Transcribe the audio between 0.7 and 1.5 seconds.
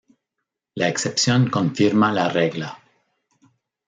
La excepción